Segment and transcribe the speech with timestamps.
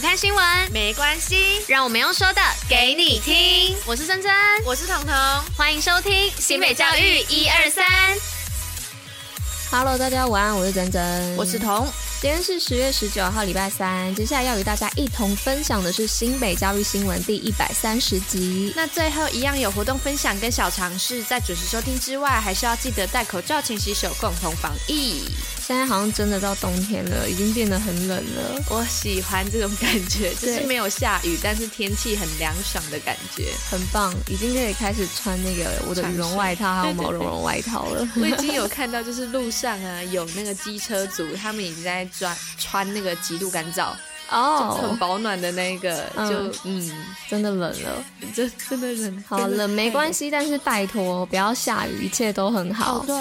[0.00, 3.76] 不看新闻没关系，让我们用说的给你听。
[3.84, 4.32] 我是珍珍，
[4.64, 5.14] 我是彤彤，
[5.54, 7.84] 欢迎收听新北教育一二三。
[9.70, 11.86] Hello，大家晚安，我是珍珍，我是彤。
[12.18, 14.14] 今天是十月十九号，礼拜三。
[14.14, 18.72] 接下来要与大家一同分享的是新北教育新闻第一百三十集。
[18.74, 25.24] 那最后一样有活动分享跟小尝试，在准时收听之外，还是要记得戴口罩、勤洗手，共同防疫。
[25.70, 28.60] 现在好像真的到冬天了，已经变得很冷了。
[28.70, 34.12] 我喜欢这种感觉，就是没有下雨，但是天气很凉爽的感觉，很棒。
[34.28, 38.04] 已经可以开始穿那个我的羽绒外套还有毛茸茸外套了。
[38.16, 43.92] 我已经有看到，就是路上啊有那个机车族，他们已经在穿穿那个极度干燥。
[44.30, 46.90] 哦，很保暖的那个，就嗯，
[47.28, 49.24] 真的冷了， 真真的冷。
[49.26, 53.04] 好冷没关系，但是拜托不要下雨，一切都很好。
[53.06, 53.14] 对，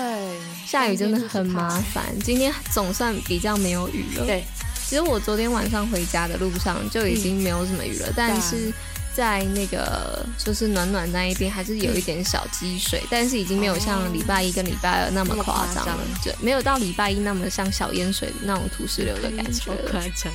[0.66, 2.05] 下雨真的很麻烦。
[2.23, 4.26] 今天总算比较没有雨了。
[4.26, 4.44] 对，
[4.88, 8.71] 其实我昨天晚上回家的路上就已经没有什么雨了，但是。
[9.13, 19.71] 在那个就是暖暖那一边，还是有一点小积水，但是已经没有像礼拜一跟礼拜二那么夸张了，对，没有到礼拜一那么像小淹水那种土石流的感觉。
[19.91, 20.32] 夸张。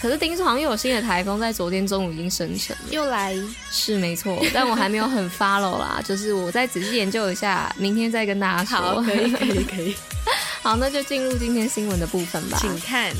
[0.00, 3.34] 可是听说好像又有新的台风在昨天中午已经生成了，又来。
[3.70, 8.76] 是没错，但我还没有很 follow 啦，就是我再仔细研究一下，明天再跟大家说。
[8.78, 9.96] 好，可以，可以，可以。
[10.62, 13.12] 好，那就进入今天新闻的部分吧，请看。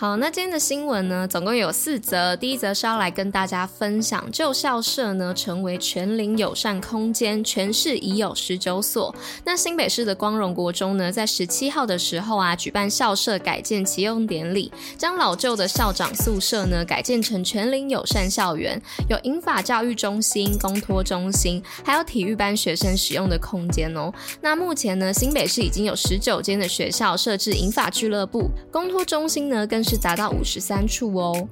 [0.00, 2.36] 好，那今天的新闻呢，总共有四则。
[2.36, 9.12] 第一则是要来跟大家分享，旧校舍呢成为全龄友善空间，全市已有十九所。
[9.44, 24.12] 那新北市的光荣国中呢，在十七号的时候啊，举办校舍改建启用典礼，将老旧的校长宿舍呢改建成全龄友善校园，有银发教育中心、公托中心，还有体育班学生使用的空间哦。
[24.40, 31.48] 那目前呢，新北市已经有十九间的学校设置银发俱乐部，公托中心呢跟是砸到五十三处哦。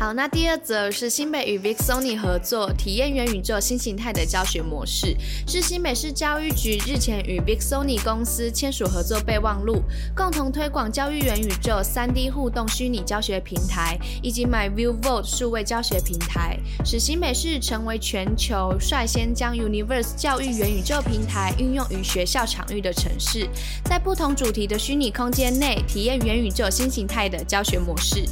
[0.00, 5.14] 好，那第二则是新北与 VicSony 合作，体验元宇宙新形态的教学模式。
[5.46, 9.82] 是新北市教育局日前与 VicSony 公司签署合作备忘录，
[10.16, 23.46] 共同推广教育元宇宙、3D 互动虚拟教学平台以及 MyViewVote 数位教学平台，使新北市成为全球率先将 Universe 教育元宇宙平台运用于学校场域的城市，
[23.84, 28.24] 在不同主题的虚拟空间内体验元宇宙新形态的教学模式。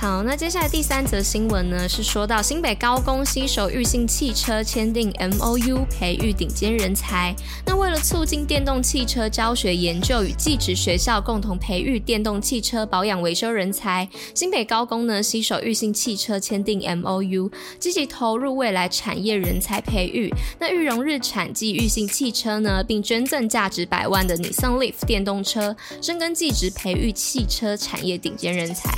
[0.00, 7.34] 好，那接下来第三则新闻呢，是说到新北高工携手裕信汽车签订 MOU，培育顶尖人才。
[7.66, 20.32] 那为了促进电动汽车教学研究与技职学校共同培育电动汽车保养维修人才，新北高工呢携手裕信汽车签订 MOU，积极投入未来产业人才培育。
[20.60, 28.92] 那裕荣日产暨裕信汽车呢，并捐赠价值百万的 Nissan Leaf 电动车，深耕技职培育汽车产业顶尖人才。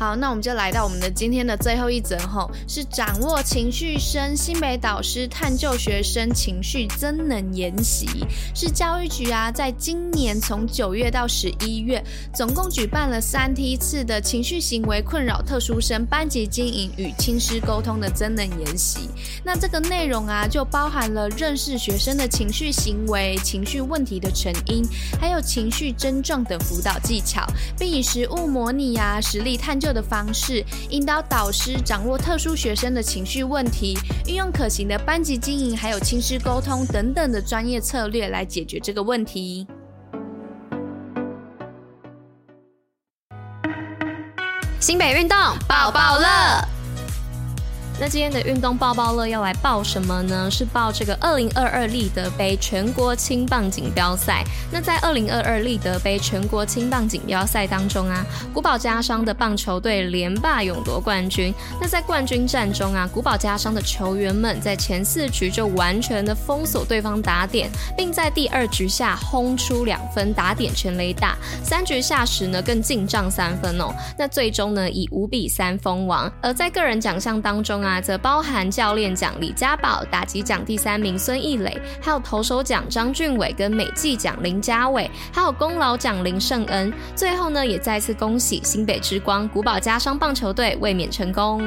[0.00, 8.08] 好，那我们就来到我们的今天的最后一则吼，是掌握情绪生新北导师探究学生情绪增能研习，
[8.54, 12.02] 是教育局啊，在今年从九月到十一月，
[12.34, 19.00] 总共举办了三梯次的情绪行为困扰特殊生班级经营与亲师沟通的增能研习。
[19.44, 24.82] 那这个内容啊，就包含了认识学生的情绪行为、情绪问题的成因，
[25.20, 27.46] 还有情绪症状等辅导技巧，
[27.78, 29.89] 并以实物模拟啊，实力探究。
[29.92, 33.96] 的方式引导导师掌握特殊学生的情绪问题，
[34.26, 39.66] 运用可行的班级经营，还有亲师沟通等等的专业策略来解决这个问题。
[44.80, 45.36] 新北运动
[45.68, 46.79] 报报乐。
[48.00, 50.50] 那今天的运动爆爆乐要来报什么呢？
[50.50, 54.42] 是报这个二零二二立德杯全国轻棒锦标赛。
[54.72, 58.24] 那在二零二二立德杯全国轻棒锦标赛当中啊，
[58.54, 61.52] 古堡家商的棒球队连霸勇夺冠军。
[61.78, 67.68] 那在冠军战中啊，古堡家商的球员们在前四局就完全的封锁对方打点，
[67.98, 71.36] 并在第二局下轰出两分打点全垒打。
[71.62, 73.94] 三局下时呢，更进账三分哦。
[74.18, 76.32] 那最终呢，以五比三封王。
[76.40, 77.89] 而在个人奖项当中啊。
[77.98, 86.92] 则包含教练奖李家宝、打击奖第三名孙艺磊，还有投手奖张俊伟跟美技奖林家伟，还有功劳奖林胜恩。
[87.16, 91.62] 最后呢，也再次恭喜新北之光古堡家商棒球队卫冕成功。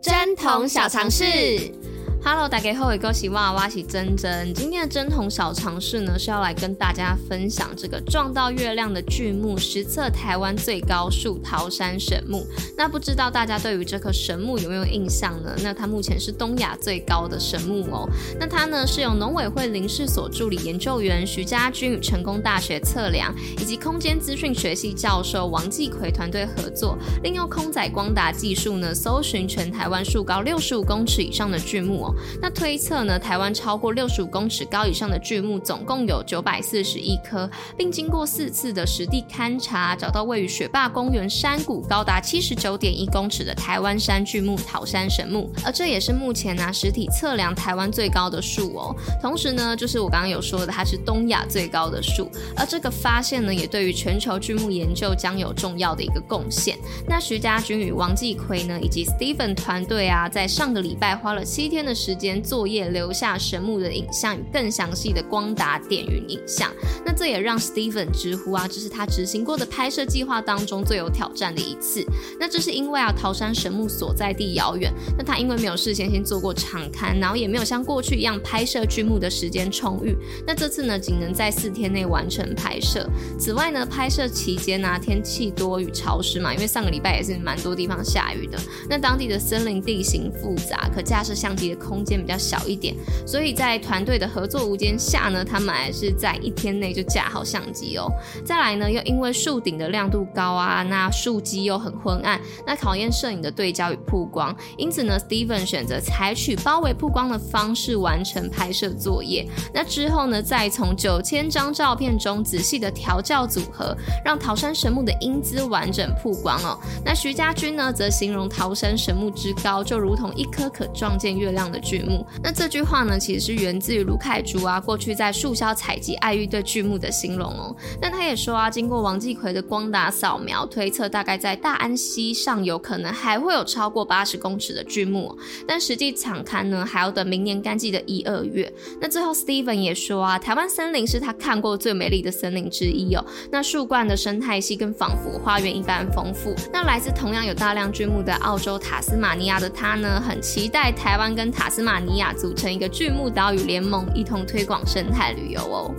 [0.00, 1.81] 贞童小常识。
[2.24, 4.54] Hello，大家好，我是哇哇是珍珍。
[4.54, 12.46] 今天的珍童小尝试呢，是要来跟大家分享这个撞到月亮的巨木，实测台湾最高树桃山神木。
[12.76, 15.52] 那不知道大家对于这棵神木有没有印象呢？
[15.64, 18.08] 那它目前是东亚最高的神木哦。
[18.38, 32.11] 那它呢是由农委会林试所助理研究员徐家军与成功大学测量以及空间资讯学系教授王继奎团队合作，利用空载光达技术呢，搜寻全台湾树高六十五公尺以上的巨木哦。
[32.40, 48.96] 那推测呢，台湾超过六十五公尺高以上的巨木总共有九百四十一棵，并经过四次的实地勘察，找到位于雪霸公园山谷高达七十九点一公尺的台湾山巨木桃山神木，而这也是目前呢、实体测量台湾最高的树哦。
[49.20, 56.76] 同时呢，就是我刚刚有说的，它是东亚最高的树，而这个发现呢，也对于全球巨木研究将有重要的一个贡献。
[57.06, 66.68] 那徐家军与王继奎呢，以及 Steven 团队啊，在上个礼拜花了七天的时间作业，留下神木的影像与更详细的光达点云影像。
[67.06, 72.04] 那这也让 Steven 直呼啊，这是他执行过的拍摄计划当中最有挑战的一次。
[72.40, 80.16] 那这是因为啊，桃山神木所在地遥远，那他因为没有事先先做过场勘，然后也没有像过去一样拍摄剧目的时间充裕。
[80.44, 83.08] 那这次呢，仅能在四天内完成拍摄。
[83.38, 88.58] 此外呢，拍摄期间呢、天气多雨潮湿嘛，因为上个礼拜也是蛮多地方下雨的。
[88.88, 92.94] 那当地的森林地形复杂，可架设相机的空空间比较小一点，
[93.26, 98.10] 所以在团队的合作无间下呢，他们还是在一天内就架好相机哦。
[98.46, 109.46] 再来呢，又因为树顶的亮度高啊，那树基又很昏暗，那考验摄影的对焦与曝光，因此呢，Steven 选择采取包围曝光的方式完成拍摄作业。
[109.74, 113.94] 那之后呢，再从九千张照片中仔细的调教组合，
[114.24, 116.80] 让桃山神木的英姿完整曝光哦。
[117.04, 127.74] 那徐家军呢，则形容桃山神木之高，就如同一颗可撞见月亮的巨木，那这句话呢，其实是源自于卢凯竹啊，过去在树梢采集爱玉对巨木的形容哦。
[128.00, 135.36] 那他也说啊，经过王继奎的光达扫描推测，大概在大安溪上游可能还会有超过八十公尺的巨木，
[135.66, 138.72] 但实际场勘呢，还要等明年干季的一二月。
[139.00, 143.24] 那最后，Steven 也说啊，台湾森林是他看过最美丽的森林之一哦。
[143.50, 146.54] 那树冠的生态系跟仿佛花园一般丰富。
[146.72, 151.71] 那来自同样有大量巨木的澳洲塔斯马尼亚的他呢，很期待台湾跟塔。
[151.72, 155.94] 塔斯马尼亚组成一个巨木岛屿联盟，一同推广生态旅游哦。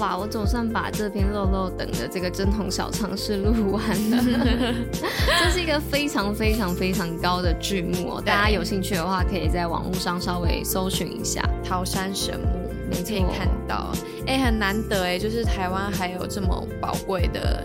[0.00, 4.24] 哇，我总算把这篇漏漏等的这个珍童小尝试录完了。
[5.44, 13.92] 这是一个非常非常非常高的巨木哦，大家有兴趣的话，可以在网络上稍微搜寻一下桃山神木，你可以看到。
[14.26, 17.62] 哎、欸，很难得哎，就是台湾还有这么宝贵的。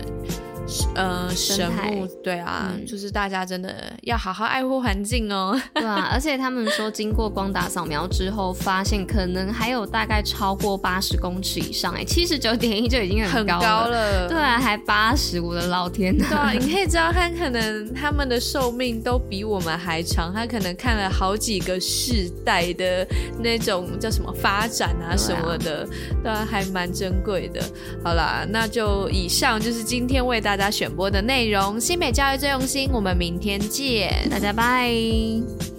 [0.94, 5.60] 呃，神木对啊、嗯，就是大家真的要好好爱护环境哦。
[5.74, 13.60] 对啊，而且他们说，经过光打扫描之后，发现可能还有大概超过八十公尺以上，哎，七十九点一就已经很高了。
[13.60, 14.28] 很高了。
[14.28, 16.24] 对啊，还八十，我的老天呐。
[16.30, 23.06] 对啊，你可以知道，他可能他们的寿命都比我们还长，他可能看了好几个世代的
[23.38, 25.86] 那种叫什么发展啊什么的，
[26.22, 27.60] 对啊，还蛮珍贵的。
[28.02, 30.53] 好啦，那就以上就是今天为大家。
[30.56, 34.92] 大家选播的内容，新美教育最用心，我们明天见，大家拜。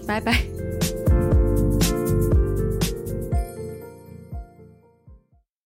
[0.06, 0.55] 拜拜。